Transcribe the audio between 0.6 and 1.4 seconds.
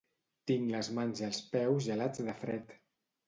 les mans i